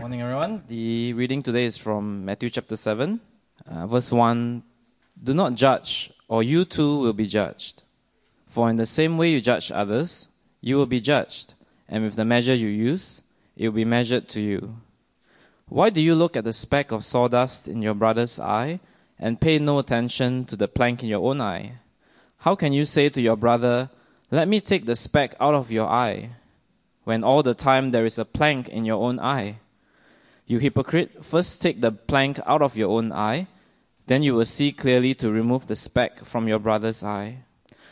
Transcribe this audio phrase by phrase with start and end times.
[0.00, 0.62] Morning, everyone.
[0.66, 3.20] The reading today is from Matthew chapter 7,
[3.68, 4.62] uh, verse 1.
[5.22, 7.82] Do not judge, or you too will be judged.
[8.46, 10.28] For in the same way you judge others,
[10.62, 11.52] you will be judged,
[11.86, 13.20] and with the measure you use,
[13.58, 14.76] it will be measured to you.
[15.68, 18.80] Why do you look at the speck of sawdust in your brother's eye
[19.18, 21.72] and pay no attention to the plank in your own eye?
[22.38, 23.90] How can you say to your brother,
[24.30, 26.30] Let me take the speck out of your eye,
[27.04, 29.58] when all the time there is a plank in your own eye?
[30.50, 33.46] You hypocrite, first take the plank out of your own eye,
[34.08, 37.44] then you will see clearly to remove the speck from your brother's eye.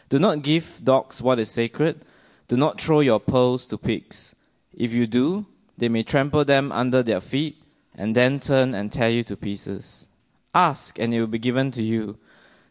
[0.08, 2.04] Do not give dogs what is sacred.
[2.48, 4.34] Do not throw your pearls to pigs.
[4.76, 7.62] If you do, they may trample them under their feet
[7.94, 10.08] and then turn and tear you to pieces.
[10.52, 12.18] Ask, and it will be given to you.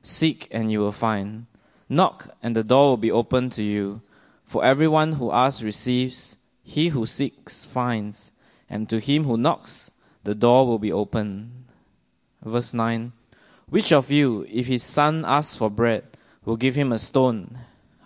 [0.01, 1.45] Seek, and you will find.
[1.88, 4.01] Knock, and the door will be opened to you.
[4.43, 8.31] For everyone who asks receives, he who seeks finds
[8.70, 9.91] and to him who knocks,
[10.23, 11.66] the door will be open.
[12.44, 13.12] Verse 9
[13.70, 16.04] Which of you, if his son asks for bread,
[16.46, 17.57] will give him a stone?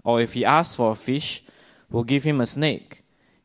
[0.03, 1.43] Or if he asks for a fish,
[1.89, 3.03] will give him a snake?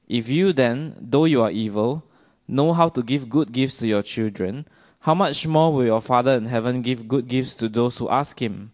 [0.08, 2.04] If you then, though you are evil,
[2.46, 4.66] know how to give good gifts to your children,
[5.00, 8.40] how much more will your Father in heaven give good gifts to those who ask
[8.40, 8.72] him?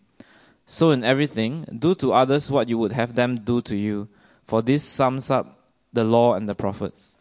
[0.66, 4.08] So in everything, do to others what you would have them do to you,
[4.44, 5.58] for this sums up
[5.92, 7.16] the law and the prophets.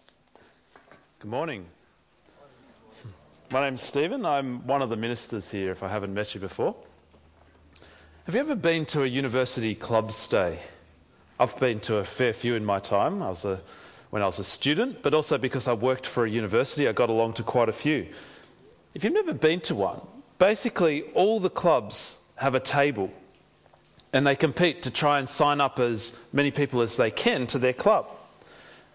[1.22, 1.68] Good morning.
[3.54, 4.26] My name's Stephen.
[4.26, 6.76] I'm one of the ministers here, if I haven't met you before.
[8.26, 10.58] Have you ever been to a university clubs day?
[11.40, 13.22] I've been to a fair few in my time.
[13.22, 13.62] I was a,
[14.10, 17.12] when I was a student, but also because I worked for a university, I got
[17.12, 18.08] along to quite a few.
[18.96, 20.02] If you've never been to one,
[20.40, 23.12] basically all the clubs have a table
[24.12, 27.60] and they compete to try and sign up as many people as they can to
[27.60, 28.08] their club.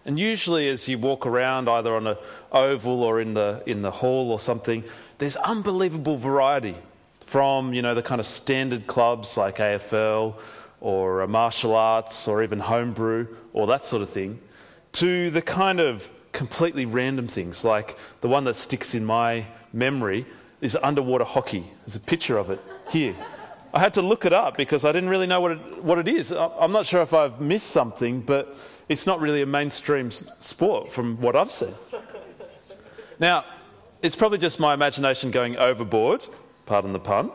[0.07, 2.15] And usually, as you walk around, either on an
[2.53, 4.85] oval or in the, in the hall or something,
[5.17, 6.77] there's unbelievable variety
[7.25, 10.35] from, you know, the kind of standard clubs like AFL
[10.79, 14.39] or uh, martial arts or even homebrew or that sort of thing,
[14.93, 20.25] to the kind of completely random things like the one that sticks in my memory
[20.61, 21.65] is underwater hockey.
[21.81, 23.13] There's a picture of it here.
[23.73, 26.07] I had to look it up because I didn't really know what it, what it
[26.07, 26.31] is.
[26.31, 28.55] I'm not sure if I've missed something, but
[28.89, 31.73] it's not really a mainstream sport from what I've seen.
[33.19, 33.45] Now,
[34.01, 36.21] it's probably just my imagination going overboard,
[36.65, 37.31] pardon the pun,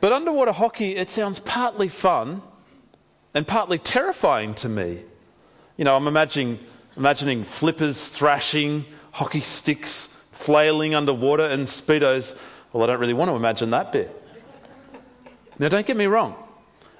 [0.00, 2.42] but underwater hockey, it sounds partly fun
[3.34, 5.02] and partly terrifying to me.
[5.76, 6.58] You know, I'm imagining,
[6.96, 12.40] imagining flippers thrashing, hockey sticks flailing underwater, and Speedos.
[12.72, 14.14] Well, I don't really want to imagine that bit.
[15.58, 16.36] Now, don't get me wrong.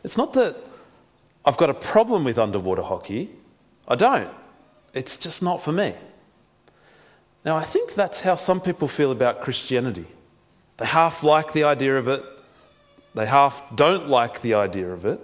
[0.03, 0.57] It's not that
[1.45, 3.31] I've got a problem with underwater hockey.
[3.89, 4.31] I don't.
[4.93, 5.95] It's just not for me.
[7.45, 10.07] Now, I think that's how some people feel about Christianity.
[10.77, 12.23] They half like the idea of it,
[13.15, 15.19] they half don't like the idea of it.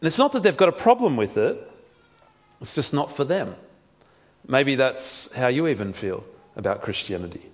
[0.00, 1.56] And it's not that they've got a problem with it,
[2.60, 3.54] it's just not for them.
[4.48, 6.24] Maybe that's how you even feel
[6.56, 7.44] about Christianity.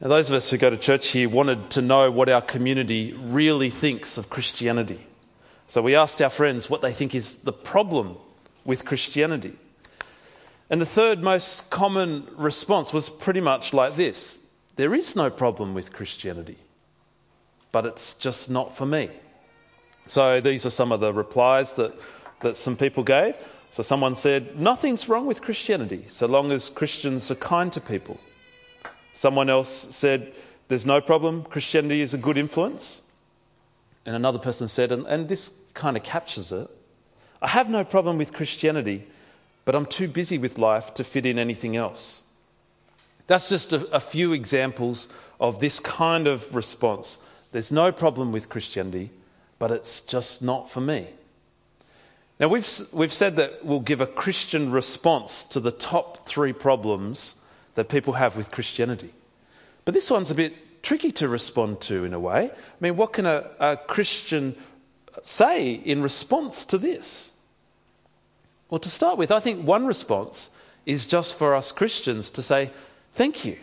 [0.00, 3.12] Now, those of us who go to church here wanted to know what our community
[3.12, 5.06] really thinks of Christianity.
[5.66, 8.16] So we asked our friends what they think is the problem
[8.70, 9.52] with Christianity.
[10.70, 15.74] And the third most common response was pretty much like this There is no problem
[15.74, 16.56] with Christianity,
[17.72, 19.10] but it's just not for me.
[20.06, 21.92] So these are some of the replies that,
[22.42, 23.34] that some people gave.
[23.70, 28.20] So someone said, Nothing's wrong with Christianity so long as Christians are kind to people.
[29.12, 30.32] Someone else said,
[30.68, 33.02] There's no problem, Christianity is a good influence.
[34.06, 36.70] And another person said, and, and this kind of captures it
[37.42, 39.06] I have no problem with Christianity,
[39.64, 42.24] but I'm too busy with life to fit in anything else.
[43.26, 45.08] That's just a, a, few examples
[45.38, 47.20] of this kind of response.
[47.52, 49.10] There's no problem with Christianity,
[49.58, 51.06] but it's just not for me.
[52.40, 57.36] Now, we've, we've said that we'll give a Christian response to the top three problems
[57.74, 59.12] that people have with Christianity.
[59.84, 62.50] But this one's a bit tricky to respond to in a way.
[62.50, 64.56] I mean, what can a, a Christian
[65.22, 67.32] say in response to this?
[68.68, 70.50] Well, to start with, I think one response
[70.86, 72.70] is just for us Christians to say,
[73.14, 73.58] thank you.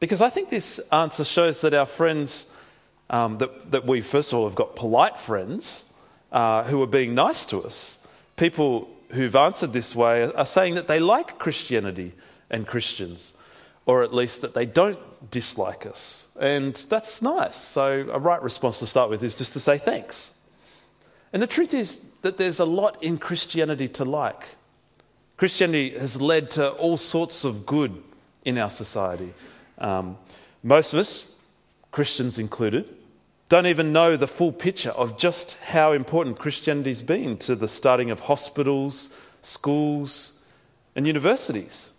[0.00, 2.50] Because I think this answer shows that our friends,
[3.08, 5.90] um, that, that we first of all have got polite friends
[6.30, 8.06] uh, who are being nice to us.
[8.36, 12.12] People who've answered this way are saying that they like Christianity
[12.50, 13.34] and Christians,
[13.86, 14.98] or at least that they don't
[15.30, 16.28] dislike us.
[16.40, 17.56] And that's nice.
[17.56, 20.38] So, a right response to start with is just to say thanks.
[21.32, 24.56] And the truth is that there's a lot in Christianity to like.
[25.36, 28.02] Christianity has led to all sorts of good
[28.44, 29.32] in our society.
[29.78, 30.18] Um,
[30.62, 31.34] most of us,
[31.90, 32.88] Christians included,
[33.48, 38.10] don't even know the full picture of just how important Christianity's been to the starting
[38.10, 39.10] of hospitals,
[39.42, 40.42] schools,
[40.94, 41.92] and universities.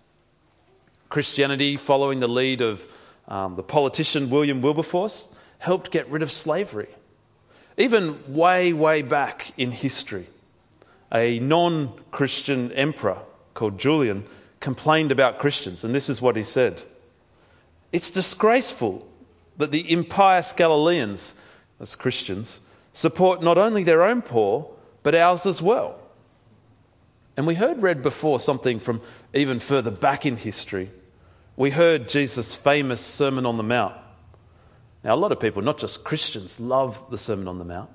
[1.10, 2.92] Christianity, following the lead of
[3.28, 6.90] um, the politician William Wilberforce, helped get rid of slavery.
[7.78, 10.28] Even way, way back in history,
[11.12, 13.18] a non Christian emperor
[13.54, 14.26] called Julian
[14.60, 16.82] complained about Christians, and this is what he said
[17.92, 19.08] It's disgraceful
[19.58, 21.36] that the impious Galileans,
[21.80, 22.62] as Christians,
[22.92, 24.70] support not only their own poor,
[25.04, 26.00] but ours as well.
[27.36, 29.02] And we heard read before something from
[29.34, 30.90] even further back in history.
[31.56, 33.96] We heard Jesus' famous Sermon on the Mount.
[35.04, 37.90] Now, a lot of people, not just Christians, love the Sermon on the Mount.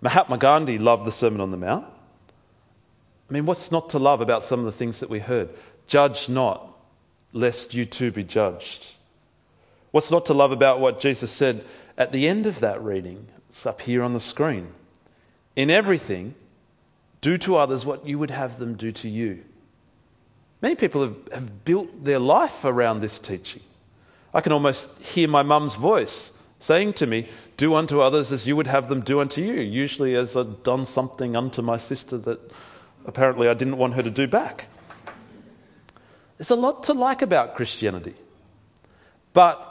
[0.00, 1.86] Mahatma Gandhi loved the Sermon on the Mount.
[3.28, 5.50] I mean, what's not to love about some of the things that we heard?
[5.86, 6.66] Judge not,
[7.32, 8.90] lest you too be judged.
[9.90, 11.64] What's not to love about what Jesus said
[11.96, 13.26] at the end of that reading?
[13.48, 14.68] It's up here on the screen.
[15.56, 16.34] In everything,
[17.20, 19.44] do to others what you would have them do to you.
[20.60, 23.62] Many people have, have built their life around this teaching.
[24.34, 28.56] I can almost hear my mum's voice saying to me, Do unto others as you
[28.56, 32.40] would have them do unto you, usually as I'd done something unto my sister that
[33.06, 34.68] apparently I didn't want her to do back.
[36.36, 38.14] There's a lot to like about Christianity.
[39.32, 39.64] But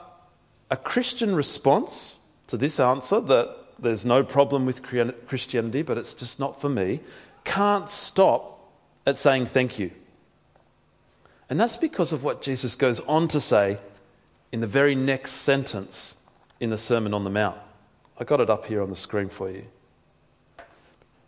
[0.69, 4.83] a Christian response to this answer that there's no problem with
[5.27, 6.99] Christianity, but it's just not for me,
[7.43, 8.71] can't stop
[9.05, 9.91] at saying thank you.
[11.49, 13.77] And that's because of what Jesus goes on to say
[14.51, 16.21] in the very next sentence
[16.59, 17.57] in the Sermon on the Mount.
[18.19, 19.65] I got it up here on the screen for you.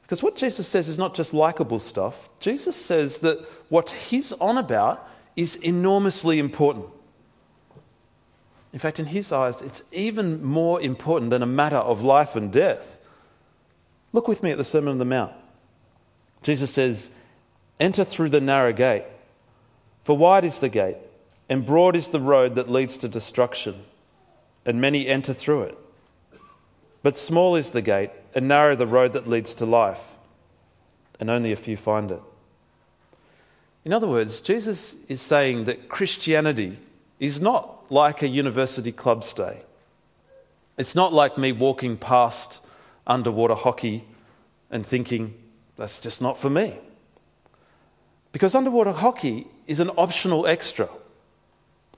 [0.01, 2.29] Because what Jesus says is not just likable stuff.
[2.39, 3.39] Jesus says that
[3.69, 6.87] what he's on about is enormously important.
[8.73, 12.51] In fact, in his eyes, it's even more important than a matter of life and
[12.51, 12.99] death.
[14.11, 15.33] Look with me at the Sermon on the Mount.
[16.41, 17.11] Jesus says,
[17.79, 19.05] Enter through the narrow gate,
[20.03, 20.97] for wide is the gate,
[21.47, 23.85] and broad is the road that leads to destruction
[24.69, 25.77] and many enter through it.
[27.01, 30.15] But small is the gate, and narrow the road that leads to life,
[31.19, 32.21] and only a few find it.
[33.83, 36.77] In other words, Jesus is saying that Christianity
[37.19, 39.63] is not like a university clubs day.
[40.77, 42.63] It's not like me walking past
[43.07, 44.05] underwater hockey
[44.69, 45.33] and thinking,
[45.77, 46.77] that's just not for me.
[48.33, 50.89] Because underwater hockey is an optional extra.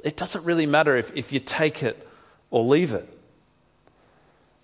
[0.05, 2.07] It doesn't really matter if, if you take it
[2.51, 3.07] or leave it.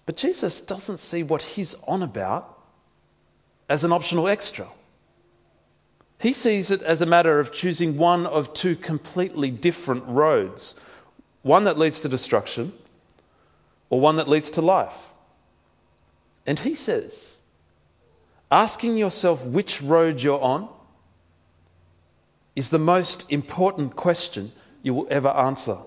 [0.06, 2.58] But Jesus doesn't see what he's on about
[3.68, 4.68] as an optional extra.
[6.20, 10.76] He sees it as a matter of choosing one of two completely different roads
[11.44, 12.74] one that leads to destruction
[13.90, 15.12] or one that leads to life.
[16.46, 17.42] And he says,
[18.52, 20.68] asking yourself which road you're on
[22.56, 24.52] is the most important question
[24.82, 25.78] you will ever answer.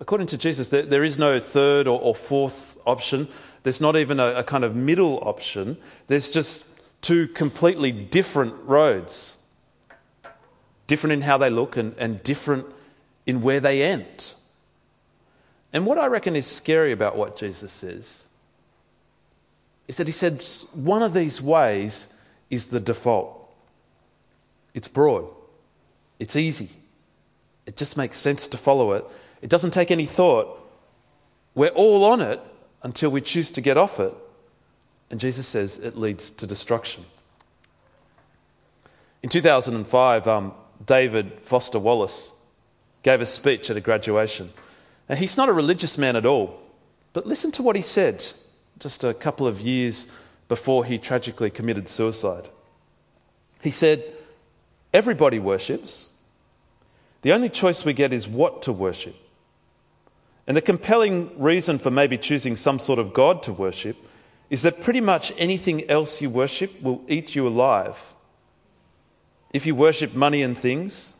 [0.00, 3.28] According to Jesus, there, there is no third or, or, fourth option.
[3.64, 5.76] There's not even a, a kind of middle option.
[6.06, 6.64] There's just
[7.02, 9.38] two completely different roads
[10.88, 12.66] different in how they look and, and different
[13.26, 14.34] in where they end.
[15.72, 18.24] And what I reckon is scary about what Jesus says
[19.86, 20.42] is that he said
[20.74, 22.12] one of these ways
[22.50, 23.34] is the default.
[24.74, 25.26] It's broad,
[26.18, 26.70] it's easy,
[27.66, 29.04] it just makes sense to follow it.
[29.42, 30.58] It doesn't take any thought.
[31.54, 32.40] We're all on it
[32.82, 34.14] until we choose to get off it.
[35.10, 37.04] And Jesus says it leads to destruction.
[39.22, 40.52] In 2005, um,
[40.84, 42.32] David Foster Wallace
[43.02, 44.52] gave a speech at a graduation.
[45.08, 46.60] And he's not a religious man at all,
[47.12, 48.24] but listen to what he said
[48.78, 50.08] just a couple of years
[50.48, 52.48] before he tragically committed suicide.
[53.62, 54.04] He said,
[54.92, 56.12] Everybody worships.
[57.22, 59.16] The only choice we get is what to worship.
[60.48, 63.98] And the compelling reason for maybe choosing some sort of God to worship
[64.48, 68.14] is that pretty much anything else you worship will eat you alive.
[69.52, 71.18] If you worship money and things,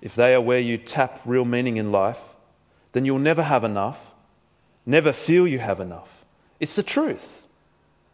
[0.00, 2.36] if they are where you tap real meaning in life,
[2.92, 4.14] then you'll never have enough,
[4.86, 6.24] never feel you have enough.
[6.60, 7.48] It's the truth.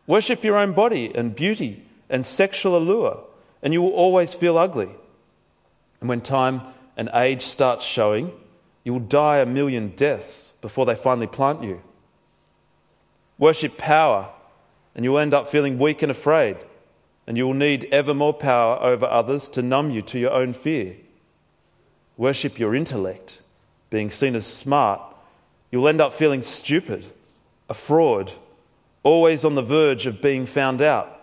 [0.07, 3.23] Worship your own body and beauty and sexual allure,
[3.63, 4.89] and you will always feel ugly.
[6.01, 6.63] And when time
[6.97, 8.33] and age starts showing,
[8.89, 11.83] you will die a million deaths before they finally plant you.
[13.37, 14.31] Worship power,
[14.95, 16.57] and you will end up feeling weak and afraid,
[17.27, 20.55] and you will need ever more power over others to numb you to your own
[20.55, 20.97] fear.
[22.17, 23.43] worship your intellect,
[23.91, 25.03] being seen as smart,
[25.71, 27.05] you'll end up feeling stupid,
[27.69, 28.33] a fraud,
[29.03, 31.21] always on the verge of being found out.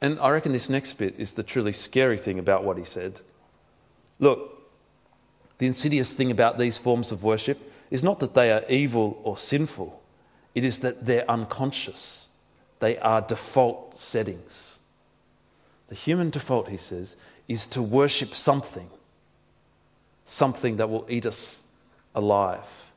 [0.00, 3.20] And I reckon this next bit is the truly scary thing about what he said.
[4.18, 4.51] Look,
[5.62, 7.56] the insidious thing about these forms of worship
[7.88, 10.02] is not that they are evil or sinful,
[10.56, 12.30] it is that they're unconscious.
[12.80, 14.80] They are default settings.
[15.86, 17.14] The human default, he says,
[17.46, 18.90] is to worship something,
[20.24, 21.62] something that will eat us
[22.12, 22.90] alive.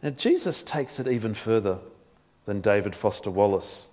[0.00, 1.78] Now, Jesus takes it even further
[2.46, 3.88] than David Foster Wallace.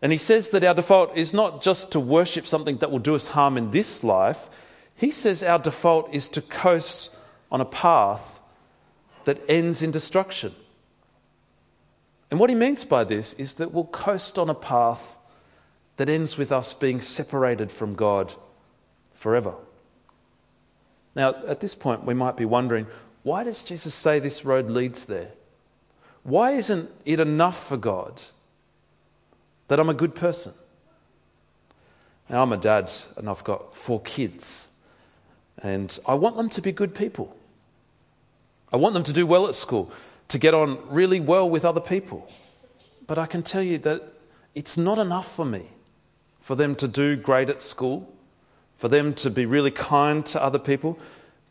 [0.00, 3.16] And he says that our default is not just to worship something that will do
[3.16, 4.48] us harm in this life,
[4.96, 7.14] he says our default is to coast
[7.50, 8.40] on a path
[9.24, 10.54] that ends in destruction.
[12.30, 15.16] And what he means by this is that we'll coast on a path
[15.96, 18.34] that ends with us being separated from God
[19.14, 19.54] forever.
[21.14, 22.86] Now, at this point, we might be wondering
[23.22, 25.30] why does Jesus say this road leads there?
[26.22, 28.20] Why isn't it enough for God
[29.68, 30.52] that I'm a good person?
[32.28, 34.70] Now, I'm a dad and I've got four kids.
[35.62, 37.36] And I want them to be good people.
[38.72, 39.90] I want them to do well at school,
[40.28, 42.30] to get on really well with other people.
[43.06, 44.02] But I can tell you that
[44.54, 45.68] it's not enough for me
[46.40, 48.12] for them to do great at school,
[48.76, 50.98] for them to be really kind to other people,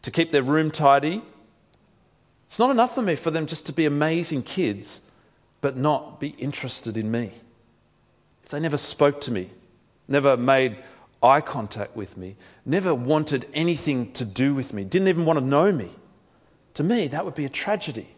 [0.01, 1.21] to keep their room tidy.
[2.45, 5.01] It's not enough for me for them just to be amazing kids,
[5.61, 7.33] but not be interested in me.
[8.43, 9.49] If they never spoke to me,
[10.07, 10.77] never made
[11.25, 15.45] eye contact with me, never wanted anything to do with me, didn't even want to
[15.45, 15.89] know me,
[16.75, 18.09] to me, that would be a tragedy.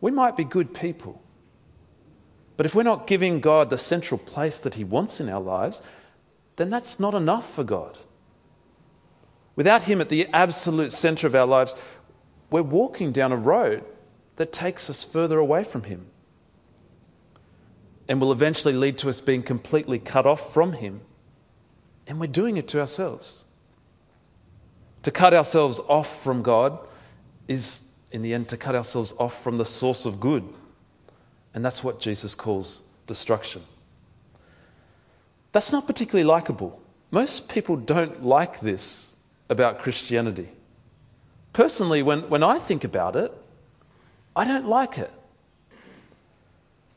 [0.00, 1.20] We might be good people,
[2.56, 5.82] but if we're not giving God the central place that He wants in our lives,
[6.56, 7.98] then that's not enough for God.
[9.56, 11.74] Without Him at the absolute center of our lives,
[12.50, 13.84] we're walking down a road
[14.36, 16.06] that takes us further away from Him
[18.08, 21.00] and will eventually lead to us being completely cut off from Him
[22.08, 23.44] and we're doing it to ourselves.
[25.04, 26.78] To cut ourselves off from God
[27.46, 30.42] is, in the end, to cut ourselves off from the source of good.
[31.54, 33.62] And that's what Jesus calls destruction.
[35.52, 36.80] That's not particularly likable.
[37.10, 39.14] Most people don't like this
[39.48, 40.48] about Christianity.
[41.52, 43.32] Personally, when, when I think about it,
[44.34, 45.10] I don't like it.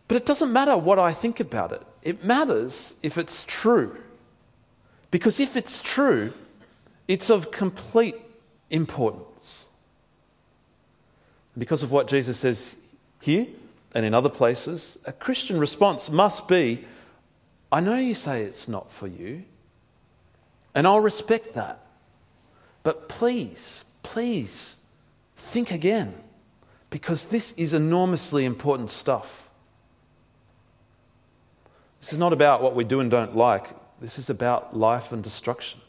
[0.07, 3.97] But it doesn't matter what I think about it, it matters if it's true.
[5.11, 6.33] Because if it's true,
[7.07, 8.15] it's of complete
[8.69, 9.67] importance.
[11.57, 12.77] Because of what Jesus says
[13.19, 13.47] here
[13.93, 16.85] and in other places, a Christian response must be
[17.71, 19.45] I know you say it's not for you,
[20.75, 21.79] and I'll respect that.
[22.83, 24.77] But please, please
[25.37, 26.13] think again,
[26.89, 29.49] because this is enormously important stuff.
[32.01, 33.69] This is not about what we do and don't like.
[34.01, 35.79] This is about life and destruction.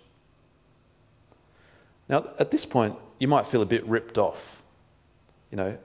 [2.08, 4.62] Now, at this point, you might feel a bit ripped off.
[5.50, 5.78] You know,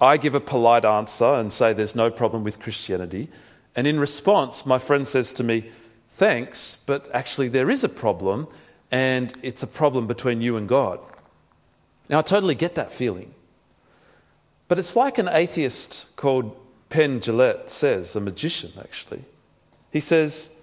[0.00, 3.28] I give a polite answer and say there's no problem with Christianity.
[3.74, 5.70] And in response, my friend says to me,
[6.10, 8.46] Thanks, but actually there is a problem,
[8.90, 11.00] and it's a problem between you and God.
[12.08, 13.34] Now, I totally get that feeling.
[14.68, 16.56] But it's like an atheist called
[16.90, 19.24] Penn Jillette says, a magician actually.
[19.90, 20.54] He says,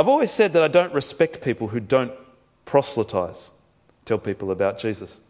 [0.00, 2.14] I've always said that I don't respect people who don't
[2.64, 3.52] proselytize,
[4.06, 5.20] tell people about Jesus.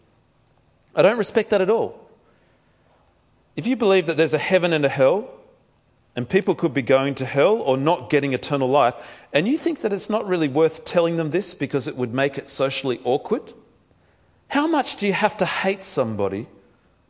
[0.95, 2.09] I don't respect that at all.
[3.57, 5.29] If you believe that there's a heaven and a hell,
[6.15, 8.95] and people could be going to hell or not getting eternal life,
[9.33, 12.39] and you think that it's not really worth telling them this because it would make
[12.39, 13.53] it socially awkward,
[14.51, 16.47] how much do you have to hate somebody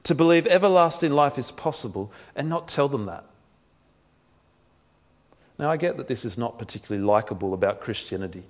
[0.04, 3.26] to believe everlasting life is possible and not tell them that?
[5.60, 8.44] Now, I get that this is not particularly likable about Christianity,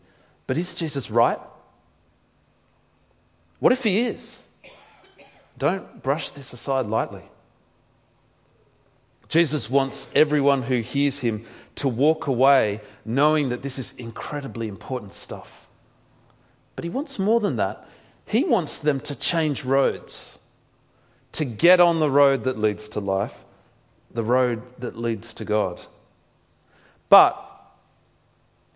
[0.46, 1.40] but is Jesus right?
[3.58, 4.48] What if he is?
[5.58, 7.24] Don't brush this aside lightly.
[9.28, 15.12] Jesus wants everyone who hears him to walk away knowing that this is incredibly important
[15.12, 15.66] stuff.
[16.76, 17.88] But he wants more than that.
[18.24, 20.38] He wants them to change roads,
[21.32, 23.44] to get on the road that leads to life,
[24.12, 25.80] the road that leads to God.
[27.10, 27.36] But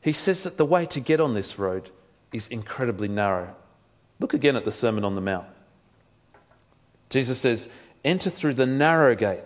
[0.03, 1.89] he says that the way to get on this road
[2.31, 3.55] is incredibly narrow.
[4.21, 5.47] Look again at the Sermon on the Mount.
[7.09, 7.71] Jesus says,
[8.05, 9.45] Enter through the narrow gate,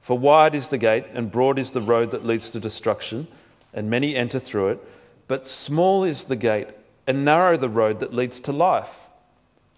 [0.00, 3.28] for wide is the gate and broad is the road that leads to destruction,
[3.74, 4.88] and many enter through it.
[5.26, 6.68] But small is the gate
[7.06, 9.08] and narrow the road that leads to life,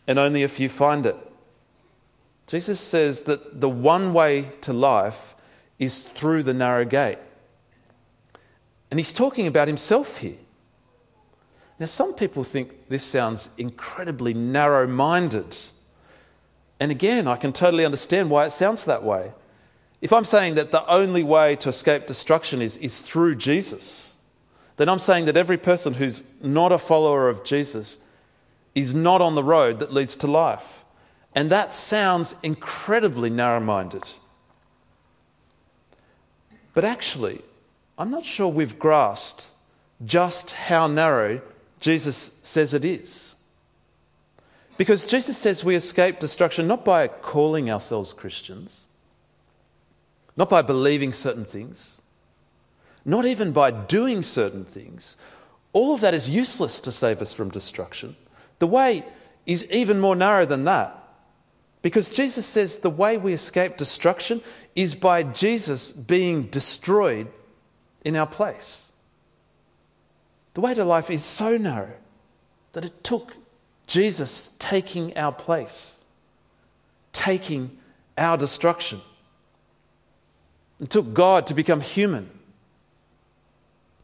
[0.07, 1.17] and only a few find it.
[2.47, 5.35] Jesus says that the one way to life
[5.79, 7.19] is through the narrow gate.
[8.91, 10.39] And he's talking about himself here.
[11.79, 15.57] Now, some people think this sounds incredibly narrow minded.
[16.79, 19.33] And again, I can totally understand why it sounds that way.
[20.03, 24.17] If I'm saying that the only way to escape destruction is, is through Jesus,
[24.77, 28.05] then I'm saying that every person who's not a follower of Jesus
[28.75, 30.85] is not on the road that leads to life.
[31.35, 34.05] And that sounds incredibly narrow minded.
[36.73, 37.43] But actually,
[38.01, 39.49] I'm not sure we've grasped
[40.03, 41.43] just how narrow
[41.81, 43.37] Jesus says it is.
[44.79, 48.89] Because Jesus says we escape destruction not by calling ourselves Christians,
[50.35, 52.01] not by believing certain things,
[53.05, 55.19] not even by doing certain things.
[55.75, 58.17] All of that is useless to save us from destruction.
[58.61, 59.05] The way
[59.45, 60.97] is even more narrow than that.
[61.83, 64.41] Because Jesus says the way we escape destruction
[64.75, 67.29] is by Jesus being destroyed
[68.05, 68.93] in our place.
[70.55, 71.93] The way to life is so narrow
[72.73, 73.37] that it took
[73.87, 76.05] Jesus taking our place,
[77.13, 77.79] taking
[78.17, 79.01] our destruction.
[80.81, 82.31] It took God to become human,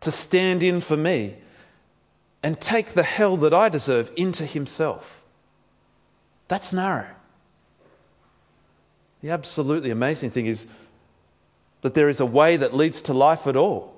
[0.01, 1.37] to stand in for me,
[2.43, 5.25] and take the hell that I deserve into himself.
[6.49, 7.09] That's narrow.
[9.23, 10.67] The absolutely amazing thing is
[11.87, 13.95] that there is a way that leads to life at all,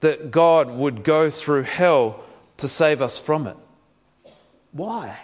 [0.00, 2.24] that God would go through hell
[2.56, 3.56] to save us from it.
[4.70, 5.18] Why?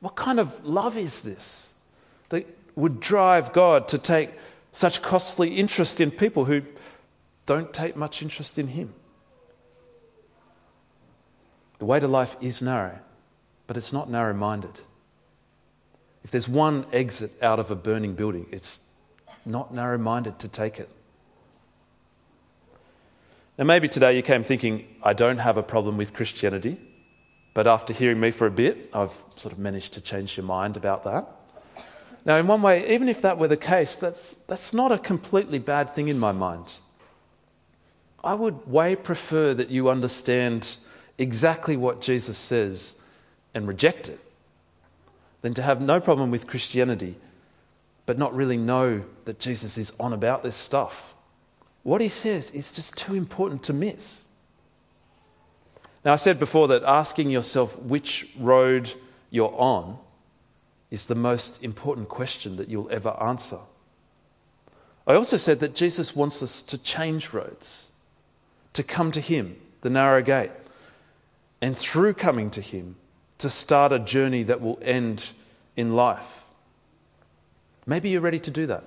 [0.00, 1.72] What kind of love is this
[2.28, 4.28] that would drive God to take
[4.72, 6.60] such costly interest in people who
[7.46, 8.92] don't take much interest in Him?
[11.78, 12.98] The way to life is narrow,
[13.66, 14.80] but it's not narrow minded.
[16.24, 18.83] If there's one exit out of a burning building, it's
[19.46, 20.88] not narrow minded to take it.
[23.58, 26.76] Now, maybe today you came thinking, I don't have a problem with Christianity,
[27.54, 30.76] but after hearing me for a bit, I've sort of managed to change your mind
[30.76, 31.28] about that.
[32.24, 35.58] Now, in one way, even if that were the case, that's, that's not a completely
[35.58, 36.74] bad thing in my mind.
[38.24, 40.76] I would way prefer that you understand
[41.18, 42.96] exactly what Jesus says
[43.54, 44.18] and reject it
[45.42, 47.16] than to have no problem with Christianity,
[48.06, 51.14] but not really know that Jesus is on about this stuff.
[51.82, 54.26] What he says is just too important to miss.
[56.04, 58.92] Now, I said before that asking yourself which road
[59.30, 59.98] you're on
[60.90, 63.58] is the most important question that you'll ever answer.
[65.06, 67.90] I also said that Jesus wants us to change roads,
[68.74, 70.52] to come to Him, the narrow gate,
[71.60, 72.96] and through coming to Him,
[73.38, 75.32] to start a journey that will end
[75.76, 76.43] in life.
[77.86, 78.84] Maybe you're ready to do that.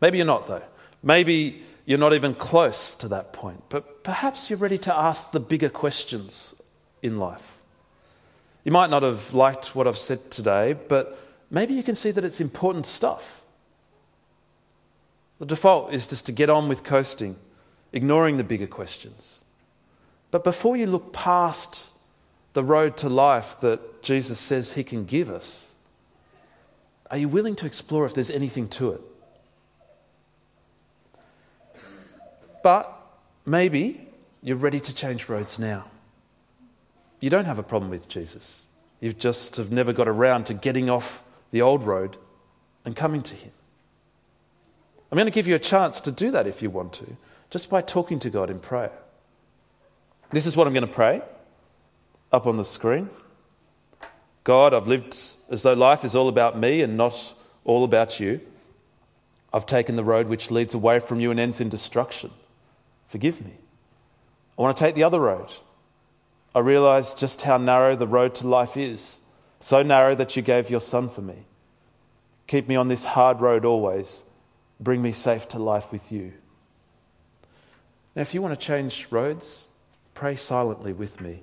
[0.00, 0.62] Maybe you're not, though.
[1.02, 3.62] Maybe you're not even close to that point.
[3.68, 6.54] But perhaps you're ready to ask the bigger questions
[7.02, 7.58] in life.
[8.64, 11.18] You might not have liked what I've said today, but
[11.50, 13.42] maybe you can see that it's important stuff.
[15.38, 17.36] The default is just to get on with coasting,
[17.92, 19.40] ignoring the bigger questions.
[20.30, 21.90] But before you look past
[22.52, 25.69] the road to life that Jesus says he can give us,
[27.10, 29.00] are you willing to explore if there's anything to it?
[32.62, 32.94] But
[33.44, 34.06] maybe
[34.42, 35.86] you're ready to change roads now.
[37.20, 38.66] You don't have a problem with Jesus.
[39.00, 42.16] You've just have never got around to getting off the old road
[42.84, 43.52] and coming to Him.
[45.10, 47.16] I'm going to give you a chance to do that if you want to,
[47.50, 48.92] just by talking to God in prayer.
[50.30, 51.22] This is what I'm going to pray
[52.32, 53.10] up on the screen.
[54.44, 55.16] God, I've lived
[55.50, 58.40] as though life is all about me and not all about you.
[59.52, 62.30] I've taken the road which leads away from you and ends in destruction.
[63.08, 63.52] Forgive me.
[64.58, 65.48] I want to take the other road.
[66.54, 69.20] I realize just how narrow the road to life is,
[69.60, 71.46] so narrow that you gave your son for me.
[72.46, 74.24] Keep me on this hard road always.
[74.80, 76.32] Bring me safe to life with you.
[78.16, 79.68] Now, if you want to change roads,
[80.14, 81.42] pray silently with me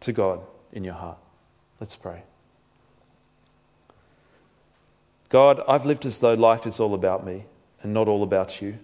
[0.00, 0.40] to God
[0.72, 1.18] in your heart.
[1.80, 2.22] Let's pray.
[5.28, 7.44] God, I've lived as though life is all about me
[7.82, 8.78] and not all about you.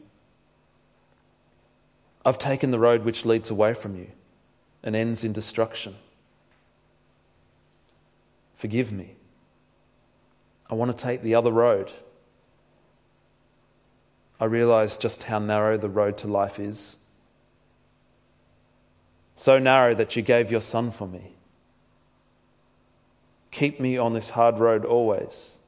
[2.25, 4.09] I've taken the road which leads away from you
[4.83, 5.97] and ends in destruction.
[8.57, 9.15] Forgive me.
[10.71, 11.93] I want to take the other road.
[14.41, 16.97] I realize just how narrow the road to life is
[19.35, 21.33] so narrow that you gave your son for me.
[23.53, 25.59] Keep me on this hard road always.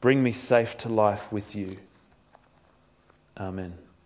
[0.00, 1.76] Bring me safe to life with you.
[3.36, 3.74] Amen.